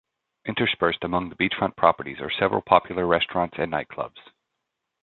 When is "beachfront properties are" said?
1.35-2.31